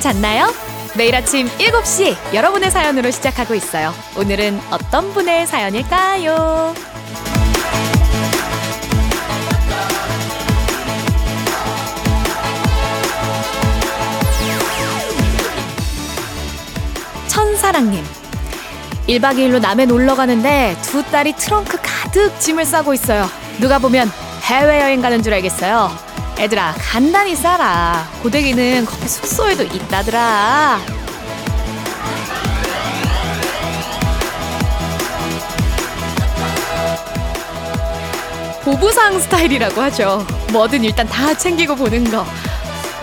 [0.00, 0.52] 잘 잤나요?
[0.96, 3.92] 매일 아침 7시 여러분의 사연으로 시작하고 있어요.
[4.16, 6.74] 오늘은 어떤 분의 사연일까요?
[17.28, 18.02] 천사랑님.
[19.06, 23.28] 1박 2일로 남해 놀러 가는데 두 딸이 트렁크 가득 짐을 싸고 있어요.
[23.60, 24.10] 누가 보면
[24.44, 26.09] 해외여행 가는 줄 알겠어요.
[26.40, 28.08] 애들아, 간단히 싸라.
[28.22, 30.80] 고데기는 거기 숙소에도 있다더라.
[38.64, 40.26] 보부상 스타일이라고 하죠.
[40.52, 42.24] 뭐든 일단 다 챙기고 보는 거.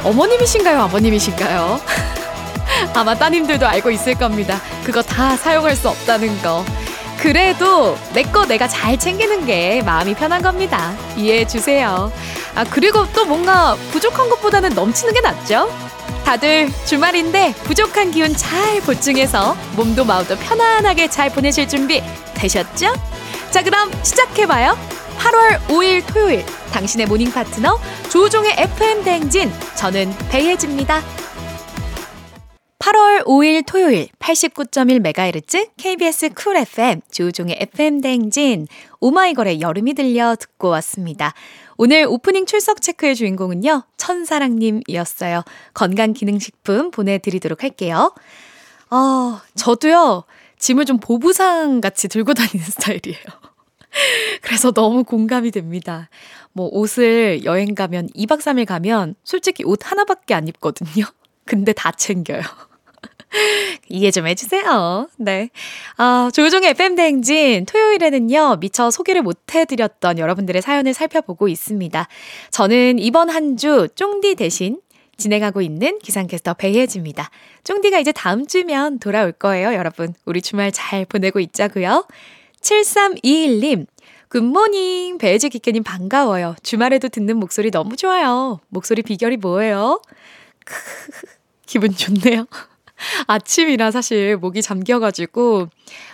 [0.03, 0.81] 어머님이신가요?
[0.83, 1.81] 아버님이신가요?
[2.94, 4.59] 아마 따님들도 알고 있을 겁니다.
[4.83, 6.63] 그거 다 사용할 수 없다는 거.
[7.17, 10.94] 그래도 내 거 내가 잘 챙기는 게 마음이 편한 겁니다.
[11.16, 12.11] 이해해 주세요.
[12.58, 15.69] 아, 그리고 또 뭔가 부족한 것보다는 넘치는 게 낫죠?
[16.25, 22.02] 다들 주말인데 부족한 기운 잘 보충해서 몸도 마음도 편안하게 잘 보내실 준비
[22.33, 22.95] 되셨죠?
[23.52, 24.75] 자, 그럼 시작해봐요.
[25.19, 31.03] 8월 5일 토요일 당신의 모닝 파트너 조우종의 FM 대행진 저는 배혜지입니다.
[32.80, 38.66] 8월 5일 토요일 89.1MHz KBS 쿨 FM 조우종의 FM 대행진
[39.00, 41.33] 오마이걸의 여름이 들려 듣고 왔습니다.
[41.78, 43.83] 오늘 오프닝 출석 체크의 주인공은요.
[43.97, 45.44] 천사랑님이었어요.
[45.75, 48.14] 건강기능식품 보내드리도록 할게요.
[48.89, 50.23] 어, 저도요.
[50.58, 53.22] 짐을 좀 보부상 같이 들고 다니는 스타일이에요.
[54.42, 56.09] 그래서 너무 공감이 됩니다.
[56.51, 61.06] 뭐 옷을 여행 가면 2박 3일 가면 솔직히 옷 하나밖에 안 입거든요.
[61.46, 62.41] 근데 다 챙겨요.
[63.89, 65.09] 이해 좀 해주세요.
[65.17, 65.49] 네.
[65.97, 72.07] 아, 조종의 FM대행진 토요일에는요, 미처 소개를 못 해드렸던 여러분들의 사연을 살펴보고 있습니다.
[72.51, 74.79] 저는 이번 한 주 쫑디 대신
[75.17, 77.31] 진행하고 있는 기상캐스터 배혜지입니다.
[77.63, 80.13] 쫑디가 이제 다음 주면 돌아올 거예요, 여러분.
[80.25, 82.05] 우리 주말 잘 보내고 있자고요.
[82.61, 83.88] 7321님,
[84.29, 85.17] 굿모닝.
[85.17, 86.55] 배혜지 기캐님 반가워요.
[86.61, 88.59] 주말에도 듣는 목소리 너무 좋아요.
[88.69, 90.01] 목소리 비결이 뭐예요?
[91.65, 92.45] 기분 좋네요.
[93.28, 95.69] 아침이라 사실 목이 잠겨가지고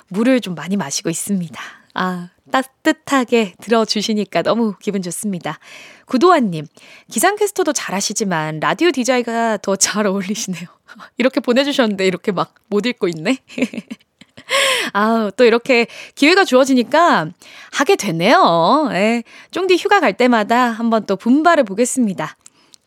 [0.10, 1.62] 물을 좀 많이 마시고 있습니다.
[1.96, 5.60] 아, 따뜻하게 들어주시니까 너무 기분 좋습니다.
[6.06, 6.66] 구도환님,
[7.12, 10.66] 기상캐스터도 잘하시지만 라디오 디자이가 더 잘 어울리시네요.
[11.18, 13.38] 이렇게 보내주셨는데 이렇게 막 못 읽고 있네.
[14.94, 17.28] 아, 또 이렇게 기회가 주어지니까
[17.72, 18.90] 하게 되네요.
[18.92, 19.24] 예.
[19.52, 22.36] 쫑디 휴가 갈 때마다 한번 또 분발해 보겠습니다.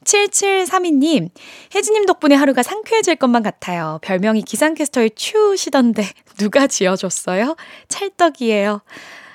[0.06, 1.30] 7732님,
[1.74, 3.98] 혜지님 덕분에 하루가 상쾌해질 것만 같아요.
[4.02, 6.08] 별명이 기상캐스터의 추시던데
[6.38, 7.56] 누가 지어줬어요?
[7.88, 8.80] 찰떡이에요.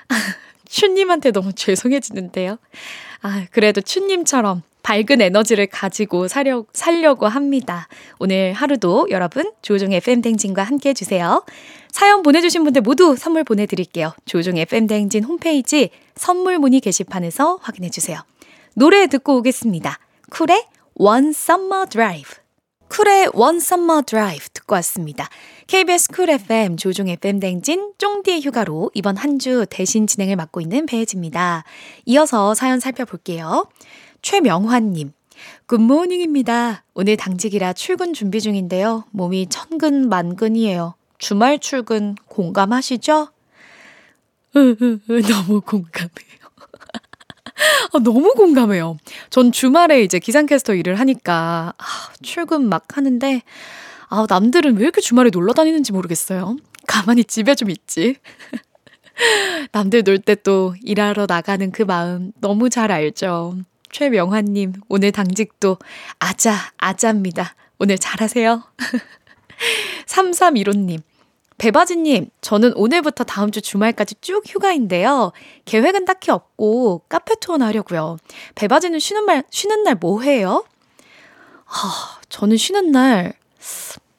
[0.68, 2.56] 추님한테 너무 죄송해지는데요.
[3.20, 7.86] 아, 그래도 추님처럼 밝은 에너지를 가지고 사려, 살려고 합니다.
[8.18, 11.44] 오늘 하루도 여러분 조종의 FM댕진과 함께 해주세요.
[11.92, 14.12] 사연 보내주신 분들 모두 선물 보내드릴게요.
[14.24, 18.18] 조종의 FM댕진 홈페이지 선물 문의 게시판에서 확인해주세요.
[18.74, 19.98] 노래 듣고 오겠습니다.
[20.32, 22.36] 쿨의 One Summer Drive.
[22.88, 25.28] 쿨의 One Summer Drive 듣고 왔습니다.
[25.66, 30.86] KBS 쿨 FM 조우종 FM 댕진 쫑디의 휴가로 이번 한 주 대신 진행을 맡고 있는
[30.86, 31.64] 배혜지입니다.
[32.06, 33.68] 이어서 사연 살펴볼게요.
[34.22, 35.12] 최명환님.
[35.66, 36.84] 굿모닝입니다.
[36.94, 39.04] 오늘 당직이라 출근 준비 중인데요.
[39.10, 40.94] 몸이 천근 만근이에요.
[41.18, 43.28] 주말 출근 공감하시죠?
[44.54, 46.41] 너무 공감해요.
[47.92, 48.96] 아, 너무 공감해요.
[49.30, 51.84] 전 주말에 이제 기상캐스터 일을 하니까 아,
[52.22, 53.42] 출근 막 하는데
[54.08, 56.56] 아, 남들은 왜 이렇게 주말에 놀러 다니는지 모르겠어요.
[56.86, 58.16] 가만히 집에 좀 있지.
[59.72, 63.56] 남들 놀 때 또 일하러 나가는 그 마음 너무 잘 알죠.
[63.90, 65.76] 최명환님, 오늘 당직도
[66.18, 67.54] 아자, 아자입니다.
[67.78, 68.62] 오늘 잘하세요.
[70.06, 71.00] 3315님,
[71.62, 75.30] 배바지님, 저는 오늘부터 다음 주 주말까지 쭉 휴가인데요.
[75.64, 78.16] 계획은 딱히 없고 카페 투어나 하려고요.
[78.56, 80.64] 배바지는 쉬는 날, 쉬는 날 뭐 해요?
[81.64, 83.34] 하, 저는 쉬는 날,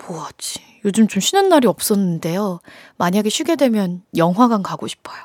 [0.07, 0.61] 뭐 하지?
[0.85, 2.61] 요즘 좀 쉬는 날이 없었는데요.
[2.95, 5.17] 만약에 쉬게 되면 영화관 가고 싶어요.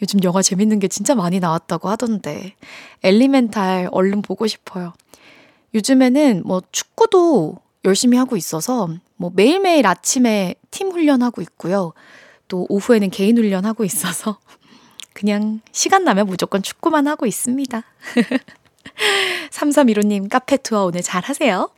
[0.00, 2.54] 요즘 영화 재밌는 게 진짜 많이 나왔다고 하던데.
[3.02, 4.92] 엘리멘탈 얼른 보고 싶어요.
[5.74, 11.92] 요즘에는 뭐 축구도 열심히 하고 있어서 뭐 매일매일 아침에 팀 훈련하고 있고요.
[12.48, 14.38] 또 오후에는 개인 훈련하고 있어서
[15.14, 17.82] 그냥 시간 나면 무조건 축구만 하고 있습니다.
[19.50, 21.70] 3315님 카페 투어 오늘 잘 하세요.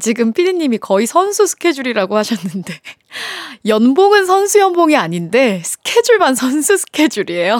[0.00, 2.80] 지금 피디님이 거의 선수 스케줄이라고 하셨는데,
[3.66, 7.58] 연봉은 선수 연봉이 아닌데, 스케줄만 선수 스케줄이에요.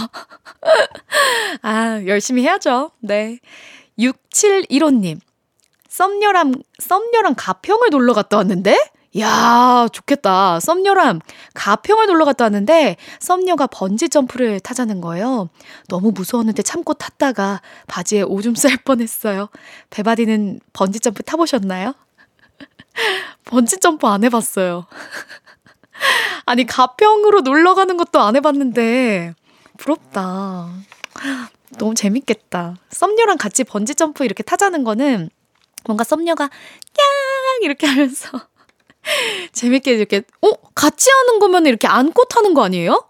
[1.62, 2.93] 아, 열심히 해야죠.
[3.00, 3.41] 네.
[3.99, 5.19] 6715님.
[5.90, 8.78] 썸녀랑, 썸녀랑 가평을 놀러 갔다 왔는데?
[9.19, 10.60] 야 좋겠다.
[10.60, 11.20] 썸녀랑
[11.54, 15.50] 가평을 놀러 갔다 왔는데, 썸녀가 번지 점프를 타자는 거예요.
[15.88, 19.48] 너무 무서웠는데 참고 탔다가 바지에 오줌 쌀 뻔했어요.
[19.90, 21.94] 배바디는 번지 점프 타보셨나요?
[23.44, 24.86] 번지 점프 안 해봤어요.
[26.46, 29.34] 아니, 가평으로 놀러 가는 것도 안 해봤는데,
[29.76, 30.69] 부럽다.
[31.78, 32.76] 너무 재밌겠다.
[32.90, 35.31] 썸녀랑 같이 번지 점프 이렇게 타자는 거는
[35.85, 37.05] 뭔가 썸녀가 깍
[37.62, 38.29] 이렇게 하면서
[39.53, 43.06] 재밌게 이렇게 어 같이 하는 거면 이렇게 안고 타는 거 아니에요?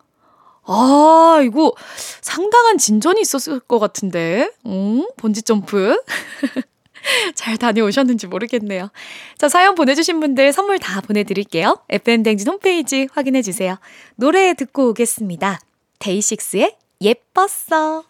[0.65, 1.73] 아 이거
[2.21, 6.01] 상당한 진전이 있었을 것 같은데, 어 번지 점프.
[7.35, 8.91] 잘 다녀오셨는지 모르겠네요.
[9.39, 11.79] 자, 사연 보내주신 분들 선물 다 보내드릴게요.
[11.89, 13.77] FM댕진 홈페이지 확인해 주세요.
[14.17, 15.61] 노래 듣고 오겠습니다.
[15.99, 18.10] 데이식스의 예뻤어.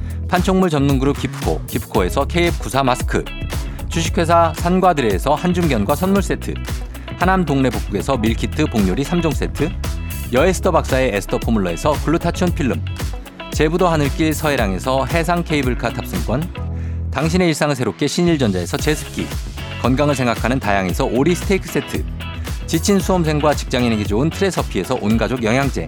[0.31, 3.25] 판촉물 전문 그룹 기프코, 기프코에서 KF94 마스크,
[3.89, 6.53] 주식회사 산과드레에서 한줌견과 선물 세트,
[7.19, 9.69] 하남 동네 북국에서 밀키트 복요리 3종 세트,
[10.31, 12.81] 여에스더 박사의 에스더 포뮬러에서 글루타치온 필름,
[13.51, 19.27] 제부도 하늘길 서해랑에서 해상 케이블카 탑승권, 당신의 일상을 새롭게 신일전자에서 제습기,
[19.81, 22.05] 건강을 생각하는 다양에서 오리 스테이크 세트,
[22.67, 25.87] 지친 수험생과 직장인에게 좋은 트레서피에서 온가족 영양제,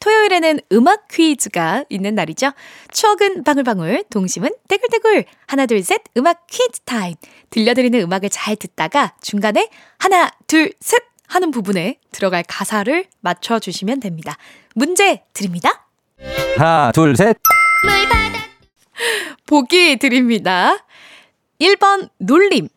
[0.00, 2.52] 토요일에는 음악 퀴즈가 있는 날이죠.
[2.92, 5.24] 추억은 방울방울, 동심은 떼굴떼굴.
[5.46, 7.14] 하나, 둘, 셋, 음악 퀴즈 타임.
[7.50, 9.68] 들려드리는 음악을 잘 듣다가 중간에
[9.98, 14.36] 하나, 둘, 셋 하는 부분에 들어갈 가사를 맞춰주시면 됩니다.
[14.74, 15.88] 문제 드립니다.
[16.56, 17.36] 하나, 둘, 셋.
[19.46, 20.76] 보기 드립니다.
[21.60, 22.68] 1번 놀림.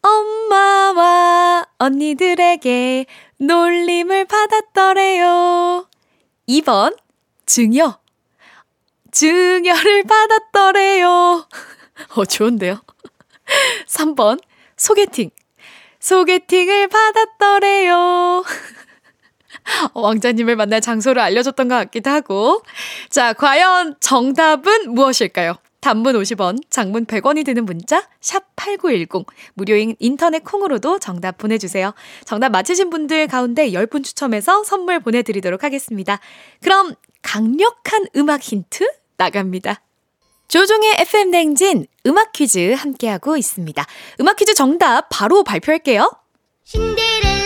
[0.00, 3.06] 엄마와 언니들에게
[3.38, 5.87] 놀림을 받았더래요.
[6.48, 6.96] 2번
[7.46, 7.98] 증여.
[9.10, 11.46] 증여를 받았더래요.
[12.16, 12.80] 어, 좋은데요?
[13.86, 14.40] 3번
[14.76, 15.30] 소개팅.
[16.00, 18.44] 소개팅을 받았더래요.
[19.94, 22.62] 왕자님을 만날 장소를 알려줬던 것 같기도 하고.
[23.10, 25.54] 자, 과연 정답은 무엇일까요?
[25.80, 31.94] 단문 50원, 장문 100원이 드는 문자 샵 8910 무료인 인터넷 콩으로도 정답 보내주세요.
[32.24, 36.18] 정답 맞히신 분들 가운데 10분 추첨해서 선물 보내드리도록 하겠습니다.
[36.62, 39.82] 그럼 강력한 음악 힌트 나갑니다.
[40.48, 43.84] 조종의 FM 냉진 음악 퀴즈 함께하고 있습니다.
[44.20, 46.10] 음악 퀴즈 정답 바로 발표할게요.
[46.64, 47.37] 신데렐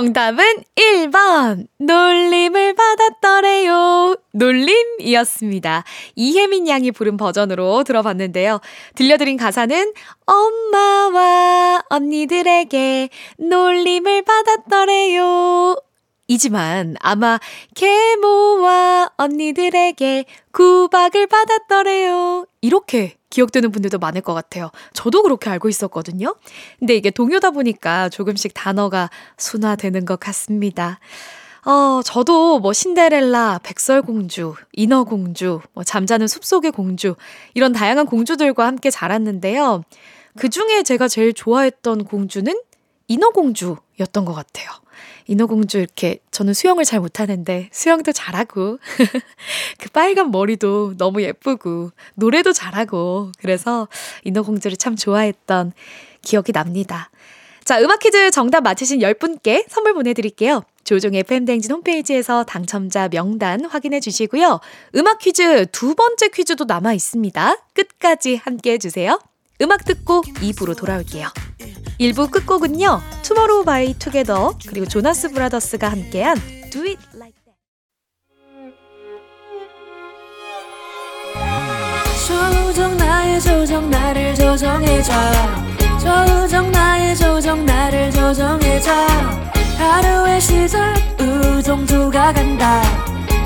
[0.00, 0.42] 정답은
[0.76, 1.66] 1번.
[1.78, 4.16] 놀림을 받았더래요.
[4.32, 5.84] 놀림이었습니다.
[6.16, 8.60] 이혜민 양이 부른 버전으로 들어봤는데요.
[8.94, 9.92] 들려드린 가사는
[10.24, 15.76] 엄마와 언니들에게 놀림을 받았더래요.
[16.28, 17.38] 이지만 아마
[17.74, 22.46] 계모와 언니들에게 구박을 받았더래요.
[22.62, 24.70] 이렇게 기억되는 분들도 많을 것 같아요.
[24.92, 26.34] 저도 그렇게 알고 있었거든요.
[26.78, 29.08] 근데 이게 동요다 보니까 조금씩 단어가
[29.38, 30.98] 순화되는 것 같습니다.
[31.64, 37.16] 어, 저도 뭐 신데렐라, 백설공주, 인어공주, 뭐 잠자는 숲속의 공주,
[37.54, 39.82] 이런 다양한 공주들과 함께 자랐는데요.
[40.38, 42.54] 그 중에 제가 제일 좋아했던 공주는
[43.10, 44.70] 인어공주였던 것 같아요.
[45.26, 48.78] 인어공주 이렇게 저는 수영을 잘 못하는데 수영도 잘하고
[49.78, 53.88] 그 빨간 머리도 너무 예쁘고 노래도 잘하고 그래서
[54.24, 55.72] 인어공주를 참 좋아했던
[56.22, 57.10] 기억이 납니다.
[57.64, 60.62] 자, 음악 퀴즈 정답 맞히신 10분께 선물 보내드릴게요.
[60.84, 64.60] 조우종의 FM댕진 홈페이지에서 당첨자 명단 확인해 주시고요.
[64.96, 67.56] 음악 퀴즈 두 번째 퀴즈도 남아 있습니다.
[67.74, 69.18] 끝까지 함께 해주세요.
[69.62, 71.28] 음악 듣고 2부로 돌아올게요.
[72.00, 73.02] 1부 끝곡은요.
[73.22, 76.36] 투모로우 바이 투게더 그리고 조나스 브라더스가 함께한
[76.70, 77.40] Do It Like
[82.26, 85.12] 조정 나의 조정 나를 조정해줘
[85.98, 88.90] 조정 나의 조정 나를 조정해줘
[89.76, 92.82] 하루의 시절 우정조가 간다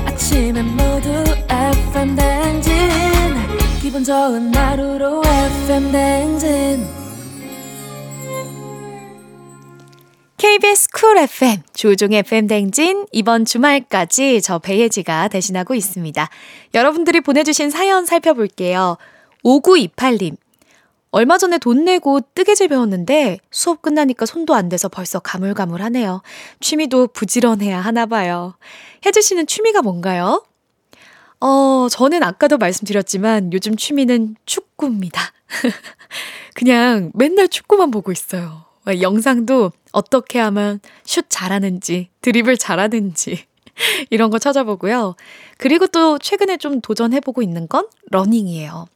[0.05, 1.09] 아침엔 모두
[1.49, 2.75] FM 댕진
[3.95, 6.85] 기분 좋은 하루로 FM 댕진
[10.35, 16.29] KBS 쿨 FM 조종의 FM 댕진 이번 주말까지 저 배예지가 대신하고 있습니다.
[16.73, 18.97] 여러분들이 보내주신 사연 살펴볼게요.
[19.45, 20.35] 5928님
[21.11, 26.21] 얼마 전에 돈 내고 뜨개질 배웠는데 수업 끝나니까 손도 안 돼서 벌써 가물가물하네요.
[26.59, 28.57] 취미도 부지런해야 하나 봐요.
[29.05, 30.43] 혜주 씨는 취미가 뭔가요?
[31.47, 35.21] 어, 저는 아까도 말씀드렸지만 요즘 취미는 축구입니다.
[36.55, 38.65] 그냥 맨날 축구만 보고 있어요.
[38.99, 43.45] 영상도 어떻게 하면 슛 잘하는지, 드리블 잘하는지,
[44.09, 45.15] 이런 거 찾아보고요.
[45.59, 48.87] 그리고 또 최근에 좀 도전해보고 있는 건 러닝이에요.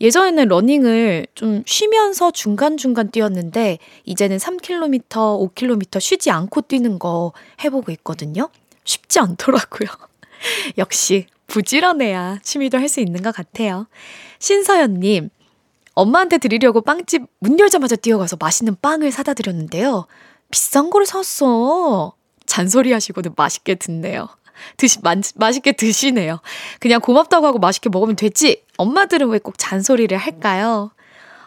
[0.00, 7.32] 예전에는 러닝을 좀 쉬면서 중간중간 뛰었는데, 이제는 3km, 5km 쉬지 않고 뛰는 거
[7.64, 8.48] 해보고 있거든요.
[8.84, 9.88] 쉽지 않더라고요.
[10.78, 11.26] 역시
[11.60, 13.86] 부지런해야 취미도 할 수 있는 것 같아요.
[14.38, 15.30] 신서연님,
[15.94, 20.06] 엄마한테 드리려고 빵집 문 열자마자 뛰어가서 맛있는 빵을 사다 드렸는데요.
[20.50, 22.14] 비싼 거를 샀어.
[22.44, 24.28] 잔소리 하시고는 맛있게 듣네요.
[24.76, 26.40] 드시, 마, 맛있게 드시네요.
[26.78, 28.62] 그냥 고맙다고 하고 맛있게 먹으면 되지.
[28.76, 30.90] 엄마들은 왜 꼭 잔소리를 할까요?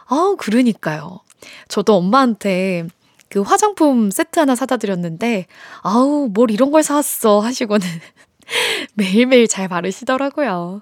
[0.08, 1.20] 아, 그러니까요.
[1.68, 2.88] 저도 엄마한테
[3.30, 5.46] 그 화장품 세트 하나 사다 드렸는데,
[5.82, 7.40] 아우, 뭘 이런 걸 사왔어.
[7.40, 7.88] 하시고는
[8.94, 10.82] 매일매일 잘 바르시더라고요.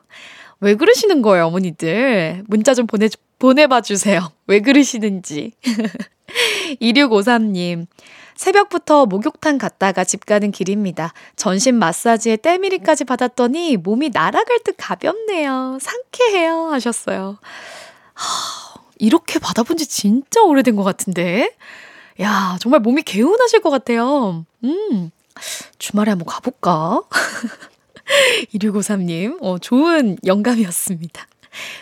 [0.60, 2.44] 왜 그러시는 거예요, 어머니들?
[2.48, 3.10] 문자 좀 보내,
[3.40, 4.32] 보내봐 주세요.
[4.48, 5.54] 왜 그러시는지.
[6.82, 7.88] 2653님.
[8.36, 11.12] 새벽부터 목욕탕 갔다가 집 가는 길입니다.
[11.36, 15.80] 전신 마사지에 때밀이까지 받았더니 몸이 날아갈 듯 가볍네요.
[15.82, 16.68] 상쾌해요.
[16.68, 17.40] 하셨어요.
[18.14, 21.52] 하, 이렇게 받아본 지 진짜 오래된 것 같은데?
[22.22, 24.46] 야, 정말 몸이 개운하실 것 같아요.
[24.64, 25.12] 음,
[25.78, 27.02] 주말에 한번 가볼까?
[28.54, 31.28] 2653님, 어, 좋은 영감이었습니다.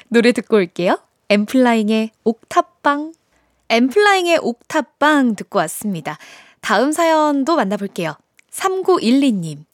[0.10, 1.00] 노래 듣고 올게요.
[1.30, 3.14] 엠플라잉의 옥탑방.
[3.70, 6.18] 엠플라잉의 옥탑방 듣고 왔습니다.
[6.62, 8.16] 다음 사연도 만나볼게요.
[8.52, 9.66] 3912님.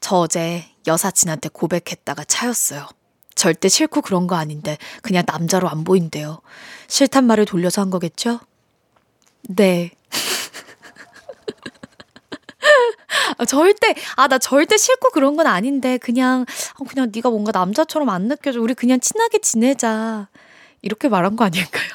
[0.00, 2.86] 저 어제 여사친한테 고백했다가 차였어요.
[3.34, 6.40] 절대 싫고 그런 거 아닌데 그냥 남자로 안 보인대요.
[6.88, 8.40] 싫단 말을 돌려서 한 거겠죠?
[9.42, 9.90] 네.
[13.38, 16.44] 아, 절대 아 나 절대 싫고 그런 건 아닌데 그냥
[16.78, 18.60] 어, 그냥 네가 뭔가 남자처럼 안 느껴져.
[18.60, 20.28] 우리 그냥 친하게 지내자.
[20.82, 21.90] 이렇게 말한 거 아닐까요?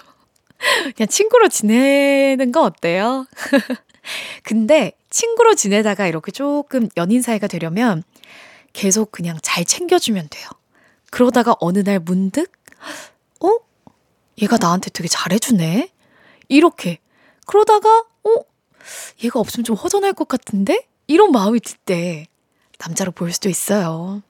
[0.95, 3.25] 그냥 친구로 지내는 거 어때요?
[4.43, 8.03] 근데 친구로 지내다가 이렇게 조금 연인 사이가 되려면
[8.73, 10.47] 계속 그냥 잘 챙겨주면 돼요.
[11.11, 12.51] 그러다가 어느 날 문득,
[13.39, 13.57] 어?
[14.41, 15.89] 얘가 나한테 되게 잘해주네?
[16.49, 16.99] 이렇게.
[17.47, 18.29] 그러다가, 어?
[19.23, 20.85] 얘가 없으면 좀 허전할 것 같은데?
[21.07, 22.27] 이런 마음이 들 때
[22.79, 24.21] 남자로 보일 수도 있어요.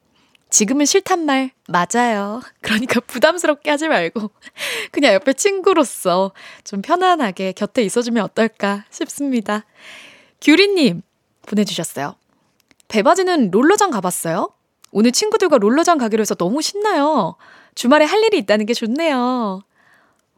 [0.50, 2.42] 지금은 싫단 말 맞아요.
[2.62, 4.30] 그러니까 부담스럽게 하지 말고
[4.92, 6.32] 그냥 옆에 친구로서
[6.64, 9.66] 좀 편안하게 곁에 있어주면 어떨까 싶습니다.
[10.42, 11.02] 규리님
[11.48, 12.16] 보내주셨어요.
[12.88, 14.52] 배바지는 롤러장 가봤어요?
[14.92, 17.36] 오늘 친구들과 롤러장 가기로 해서 너무 신나요.
[17.74, 19.64] 주말에 할 일이 있다는 게 좋네요.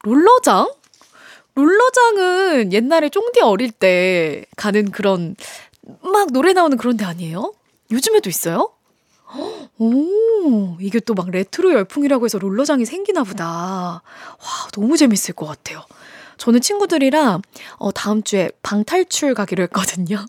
[0.03, 0.71] 롤러장?
[1.55, 5.35] 롤러장은 옛날에 쫑디 어릴 때 가는 그런
[6.01, 7.53] 막 노래 나오는 그런 데 아니에요?
[7.91, 8.71] 요즘에도 있어요?
[9.79, 13.45] 오, 이게 또 막 레트로 열풍이라고 해서 롤러장이 생기나 보다.
[13.45, 14.01] 와,
[14.73, 15.83] 너무 재밌을 것 같아요.
[16.37, 17.41] 저는 친구들이랑
[17.77, 20.25] 어, 다음 주에 방탈출 가기로 했거든요.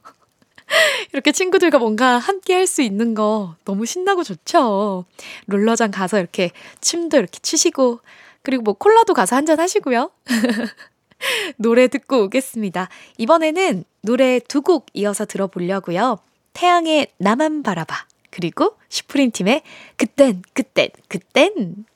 [1.12, 5.04] 이렇게 친구들과 뭔가 함께 할 수 있는 거 너무 신나고 좋죠.
[5.46, 6.50] 롤러장 가서 이렇게
[6.80, 8.00] 침도 이렇게 치시고,
[8.42, 10.10] 그리고 뭐 콜라도 가서 한잔 하시고요.
[11.56, 12.88] 노래 듣고 오겠습니다.
[13.18, 16.18] 이번에는 노래 두 곡 이어서 들어보려고요.
[16.52, 18.06] 태양의 나만 바라봐.
[18.30, 19.62] 그리고 슈프림 팀의
[19.96, 21.86] 그땐, 그땐, 그땐.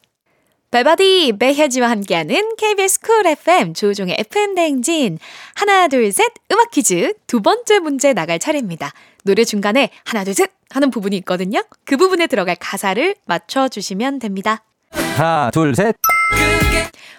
[0.70, 5.18] 베바디 배혜지와 함께하는 KBS 쿨 FM 조우종의 FM 대행진
[5.54, 8.92] 하나 둘 셋 음악 퀴즈 두 번째 문제 나갈 차례입니다.
[9.24, 11.62] 노래 중간에 하나 둘 셋 하는 부분이 있거든요.
[11.84, 14.64] 그 부분에 들어갈 가사를 맞춰 주시면 됩니다.
[14.90, 15.94] 하나, 둘, 셋.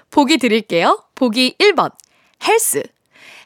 [0.09, 1.03] 보기 드릴게요.
[1.15, 1.91] 보기 1번
[2.47, 2.83] 헬스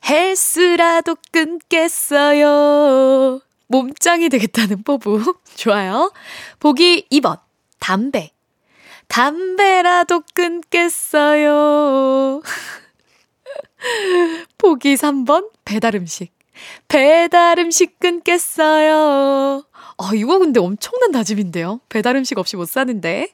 [0.08, 3.42] 헬스라도 끊겠어요.
[3.68, 6.12] 몸짱이 되겠다는 포부 좋아요.
[6.60, 7.40] 보기 2번
[7.80, 8.32] 담배
[9.08, 12.42] 담배라도 끊겠어요.
[14.58, 16.34] 보기 3번 배달 음식.
[16.88, 19.64] 배달 음식 끊겠어요.
[19.98, 21.82] 아, 이거 근데 엄청난 다짐인데요.
[21.90, 23.34] 배달 음식 없이 못 사는데.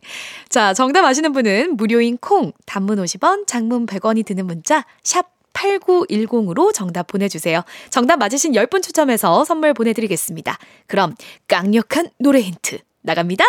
[0.49, 7.07] 자, 정답 아시는 분은 무료인 콩, 단문 50원, 장문 100원이 드는 문자, 샵 8910으로 정답
[7.07, 7.61] 보내주세요.
[7.89, 10.57] 정답 맞으신 10분 추첨해서 선물 보내드리겠습니다.
[10.87, 11.15] 그럼
[11.47, 13.45] 깡력한 노래 힌트 나갑니다.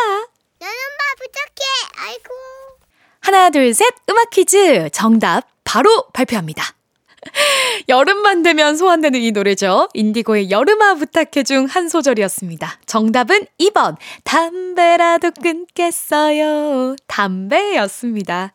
[1.16, 2.08] 부탁해.
[2.08, 2.34] 아이고.
[3.20, 4.90] 하나, 둘, 셋, 음악 퀴즈.
[4.92, 6.64] 정답 바로 발표합니다.
[7.88, 9.88] 여름만 되면 소환되는 이 노래죠.
[9.94, 12.78] 인디고의 여름아 부탁해 중 한 소절이었습니다.
[12.86, 13.96] 정답은 2번.
[14.22, 16.96] 담배라도 끊겠어요.
[17.06, 18.52] 담배였습니다.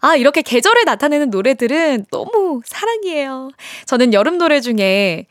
[0.00, 3.50] 아, 이렇게 계절을 나타내는 노래들은 너무 사랑이에요.
[3.86, 5.26] 저는 여름 노래 중에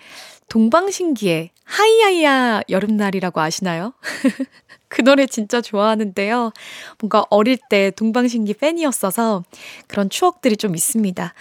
[0.50, 3.94] 동방신기의 하이하이야 여름날이라고 아시나요?
[4.88, 6.52] 그 노래 진짜 좋아하는데요.
[7.00, 9.44] 뭔가 어릴 때 동방신기 팬이었어서
[9.88, 11.34] 그런 추억들이 좀 있습니다.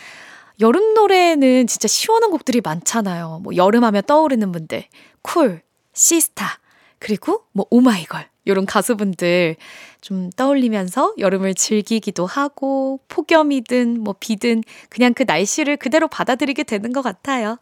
[0.61, 3.41] 여름 노래는 진짜 시원한 곡들이 많잖아요.
[3.43, 4.85] 뭐 여름하면 떠오르는 분들,
[5.23, 6.59] 쿨, 시스타,
[6.99, 9.57] 그리고 뭐 오마이걸 요런 가수분들
[10.01, 17.01] 좀 떠올리면서 여름을 즐기기도 하고 폭염이든 뭐 비든 그냥 그 날씨를 그대로 받아들이게 되는 것
[17.01, 17.59] 같아요.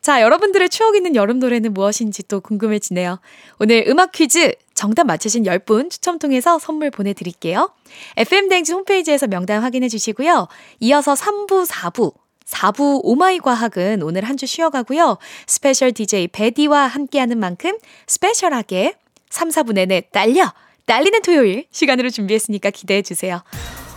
[0.00, 3.20] 자, 여러분들의 추억 있는 여름 노래는 무엇인지 또 궁금해지네요.
[3.58, 7.70] 오늘 음악 퀴즈 정답 맞히신 10분 추첨 통해서 선물 보내드릴게요.
[8.16, 10.48] FM대행진 홈페이지에서 명단 확인해 주시고요.
[10.80, 12.21] 이어서 3부, 4부
[12.52, 15.18] 4부 오마이 과학은 오늘 한 주 쉬어가고요.
[15.46, 18.94] special DJ 베디와 함께하는 만큼 special하게
[19.30, 20.52] 3, 4부 내내 달려!
[20.86, 23.34] 달리는 토요일 시간으로 준비했으니까 기대해 주세요.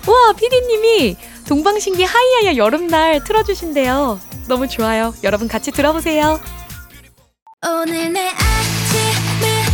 [0.07, 4.19] 와, 피디님이 동방신기 하이야야 여름날 틀어주신대요.
[4.47, 5.15] 너무 좋아요.
[5.23, 6.39] 여러분 같이 들어보세요.
[7.65, 9.65] 오늘 내 아침을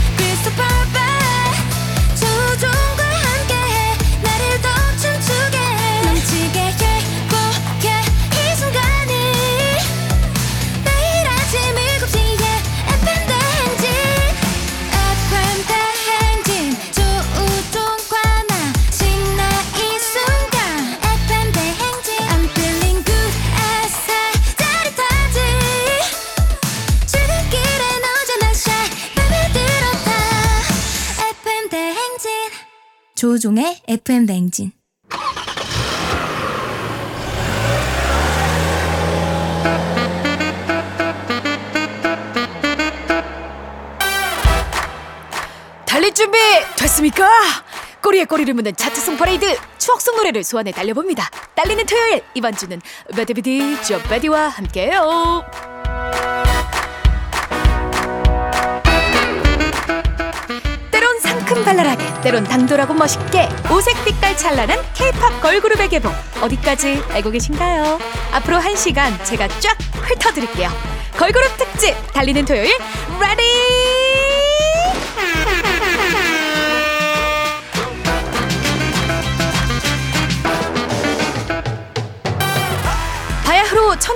[33.31, 34.73] 조종의 FM 대행진
[45.85, 46.37] 달릴 준비
[46.77, 47.25] 됐습니까?
[48.03, 51.29] 꼬리에 꼬리를 묻는 차트송 퍼레이드 추억송 노래를 소환해 달려봅니다.
[51.55, 52.81] 달리는 토요일 이번 주는
[53.15, 55.70] 베디비디 저 베디와 함께해요.
[61.71, 67.99] 상큼발랄하게 때론 당돌하고 멋있게 오색 빛깔 찬란한 K-팝 걸그룹의 계보 어디까지 알고 계신가요?
[68.31, 70.69] 앞으로 한 시간 제가 쫙 훑어드릴게요.
[71.17, 72.71] 걸그룹 특집 달리는 토요일
[73.19, 73.90] ready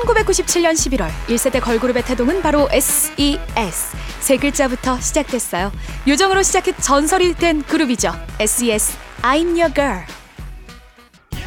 [0.05, 5.71] 1997년 11월 1세대 걸그룹의 태동은 바로 SES 세 글자부터 시작됐어요.
[6.07, 8.13] 요정으로 시작해 전설이 된 그룹이죠.
[8.39, 10.03] SES I'm Your Girl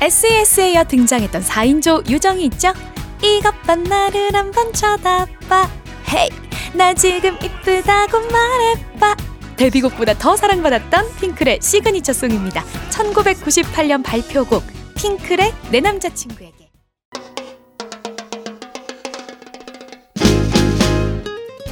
[0.00, 2.72] SES에 이어 등장했던 4인조 요정이 있죠.
[3.22, 5.68] 이것 봐 나를 한번 쳐다봐
[6.12, 6.28] hey
[6.74, 9.16] 나 지금 이쁘다고 말해봐
[9.56, 12.64] 데뷔곡보다 더 사랑받았던 핑클의 signature song입니다.
[12.90, 14.62] 1998년 발표곡
[14.94, 16.57] 핑클의 내 남자친구에게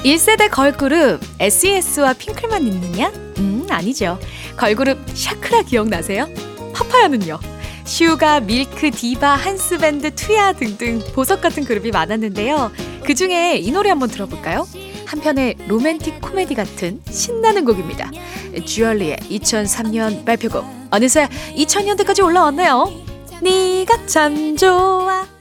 [0.06, 3.08] 1세대 걸그룹 SES와 핑클만 있느냐?
[3.38, 4.20] 음, 아니죠.
[4.56, 6.28] 걸그룹 샤크라 기억나세요?
[6.72, 7.40] 파파야는요?
[7.84, 12.70] 슈가, 밀크, 디바, 한스밴드, 투야 등등 보석 같은 그룹이 많았는데요.
[13.04, 14.68] 그 중에 이 노래 한번 들어볼까요?
[15.06, 18.08] 한편의 로맨틱 코미디 같은 신나는 곡입니다.
[18.64, 20.64] 주얼리의 2003년 발표곡.
[20.92, 22.92] 어느새 2000년대까지 올라왔네요.
[23.42, 25.35] 네가 참 좋아.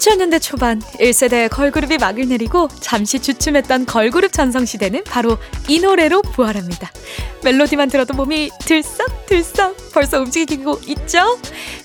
[0.00, 5.36] 2000년대 초반 1세대 걸그룹이 막을 내리고 잠시 주춤했던 걸그룹 전성시대는 바로
[5.68, 6.90] 이 노래로 부활합니다.
[7.44, 11.38] 멜로디만 들어도 몸이 들썩들썩 벌써 움직이고 있죠?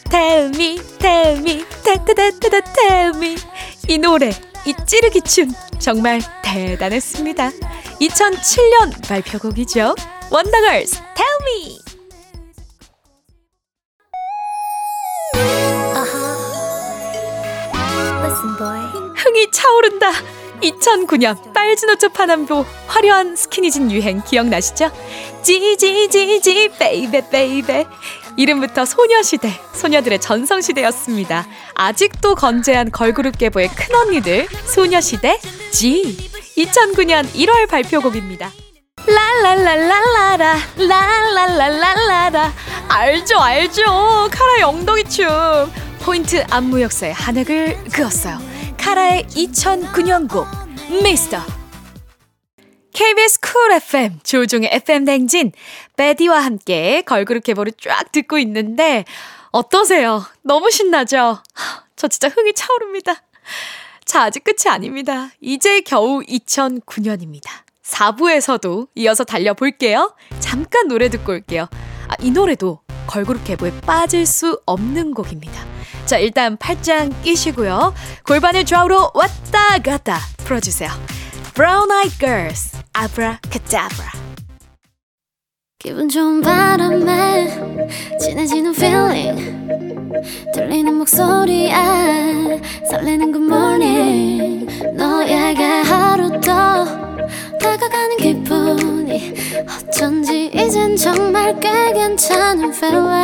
[0.10, 3.36] Tell me, tell me, 타타타타타 tell me
[3.90, 4.32] 이 노래,
[4.66, 7.52] 이 찌르기 춤 정말 대단했습니다.
[8.00, 9.94] 2007년 발표곡이죠.
[10.32, 11.95] 원더걸스 Tell me
[19.66, 20.12] 흥이 차오른다.
[20.62, 24.92] 2009년 빨주노초 파남보 화려한 스키니진 유행 기억나시죠?
[25.42, 27.86] Gee Gee Gee Gee baby baby
[28.38, 31.48] 이름부터 소녀시대, 소녀들의 전성시대였습니다.
[31.74, 35.40] 아직도 건재한 걸그룹 계보의 큰언니들 소녀시대
[35.72, 38.52] Gee 2009년 1월 발표곡입니다.
[39.08, 42.54] 랄랄랄랄라라 랄랄랄랄라라
[42.88, 43.84] 알죠 알죠
[44.32, 45.28] 카라의 엉덩이 춤
[46.02, 48.55] 포인트 안무 역사에 한 획을 그었어요
[48.96, 50.48] 카라의 2009년 곡
[51.04, 51.40] 미스터
[52.94, 55.52] KBS 쿨 FM 조우종의 FM 대행진
[55.98, 59.04] 베디와 함께 걸그룹 계보를 쫙 듣고 있는데
[59.52, 60.24] 어떠세요?
[60.44, 61.44] 너무 신나죠?
[61.98, 63.22] 저 진짜 흥이 차오릅니다.
[64.06, 65.30] 자, 아직 끝이 아닙니다.
[65.42, 67.50] 이제 겨우 2009년입니다.
[67.84, 70.16] 4부에서도 이어서 달려볼게요.
[70.40, 71.68] 잠깐 노래 듣고 올게요.
[72.08, 75.75] 아, 이 노래도 걸그룹 계보에 빠질 수 없는 곡입니다.
[76.06, 77.94] 자, 일단 팔짱 끼시고요.
[78.28, 80.92] 골반을 좌우로 왔다 갔다 풀어주세요.
[81.56, 84.12] Brown Eyed Girls, Abracadabra.
[85.80, 87.48] 기분 좋은 바람에
[88.20, 89.68] 진해지는 feeling
[90.54, 91.72] 들리는 목소리에
[92.90, 94.66] 설레는 good morning
[94.96, 96.86] 너에게 하루 더
[97.60, 99.34] 다가가는 기분이
[99.88, 103.15] 어쩐지 이젠 정말 꽤 괜찮은 feeling.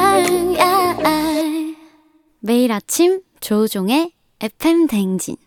[2.52, 4.12] 매일 아침 조우종의
[4.42, 5.38] FM 댕진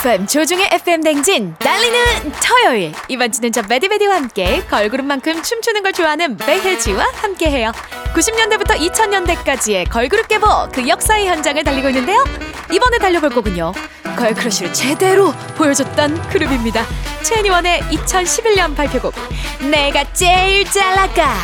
[0.00, 2.92] FM 조중의 FM 댕진 날리는 토요일.
[3.08, 7.72] 이번 주는 저 메디메디와 함께 걸그룹만큼 춤추는 걸 좋아하는 배혜지와 함께해요.
[8.14, 12.22] 90년대부터 2000년대까지의 걸그룹 계보 그 역사의 현장을 달리고 있는데요.
[12.70, 13.72] 이번에 달려볼 거군요.
[14.16, 16.84] 걸크러쉬를 제대로 보여줬던 그룹입니다.
[17.22, 19.14] 최니원의 2011년 발표곡
[19.70, 21.34] 내가 제일 잘 나가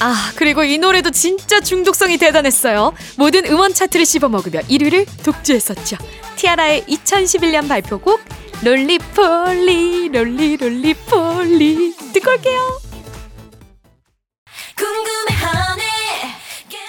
[0.00, 2.94] 아, 그리고 이 노래도 진짜 중독성이 대단했어요.
[3.16, 5.96] 모든 음원 차트를 씹어먹으며 1위를 독주했었죠.
[6.36, 8.20] 티아라의 2011년 발표곡
[8.64, 12.80] 롤리폴리 롤리 롤리폴리 듣고 올게요.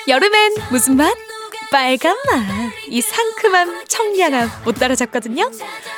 [0.08, 1.14] 여름엔 무슨 맛?
[1.72, 2.74] 빨간 맛.
[2.88, 5.52] 이 상큼함, 청량함 못 따라잡거든요.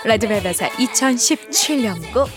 [0.03, 2.29] 레드벨벳의 2017년 곡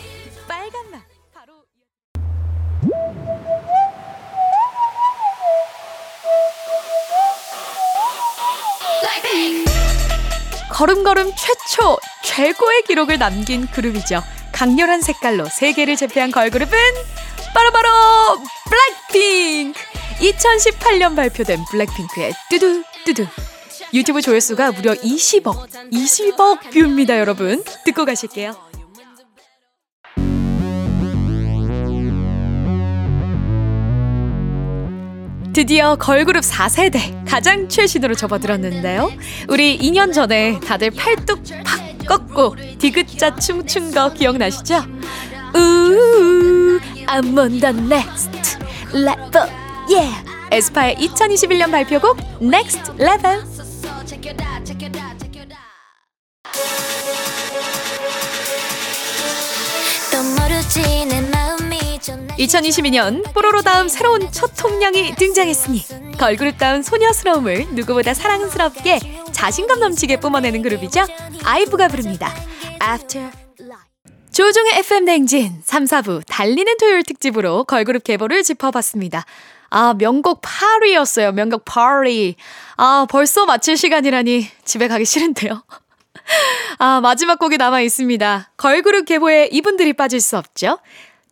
[10.74, 14.24] 걸음걸음 최초 최고의 기록을 남긴 그룹이죠.
[14.50, 16.76] 강렬한 색깔로 세계를 제패한 걸그룹은
[17.54, 17.88] 바로 바로
[19.08, 19.80] 블랙핑크!
[20.18, 23.26] 2018년 발표된 블랙핑크의 뚜두 뚜두
[23.92, 28.73] 유튜브 조회수가 무려 20억 20억 view입니다 여러분 듣고 가실게요
[35.54, 39.10] 드디어 걸그룹 4세대 가장 최신으로 접어들었는데요.
[39.48, 44.84] 우리 2년 전에 다들 팔뚝 팍 꺾고 디귿자 춤춘 거 기억나시죠?
[45.54, 48.58] 우우 I'm on the next
[48.92, 49.48] level
[49.88, 53.44] yeah 에스파의 2021년 발표곡 Next Level
[60.10, 61.03] 또 모르지
[62.38, 65.84] 2022년 뽀로로 다음 새로운 첫 통량이 등장했으니
[66.18, 68.98] 걸그룹다운 소녀스러움을 누구보다 사랑스럽게
[69.32, 71.06] 자신감 넘치게 뿜어내는 그룹이죠.
[71.44, 72.32] 아이브가 부릅니다.
[72.82, 73.30] After.
[74.32, 79.24] 조종의 FM 댕진 3, 4부 달리는 토요일 특집으로 걸그룹 계보를 짚어봤습니다.
[79.70, 81.32] 아, 명곡 파리였어요.
[81.32, 82.34] 명곡 파리.
[82.76, 85.62] 아, 벌써 마칠 시간이라니 집에 가기 싫은데요.
[86.78, 88.50] 아, 마지막 곡이 남아 있습니다.
[88.56, 90.78] 걸그룹 계보에 이분들이 빠질 수 없죠.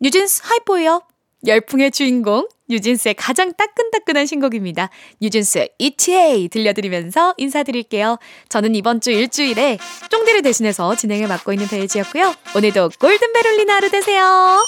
[0.01, 1.01] 뉴진스 하이포요.
[1.45, 4.89] 열풍의 주인공 뉴진스의 가장 따끈따끈한 신곡입니다.
[5.21, 8.17] 뉴진스의 ETA 들려드리면서 인사드릴게요.
[8.49, 9.77] 저는 이번 주 일주일에
[10.09, 12.33] 쫑디를 대신해서 진행을 맡고 있는 배혜지였고요.
[12.55, 14.65] 오늘도 골든벨 울리는 하루 되세요.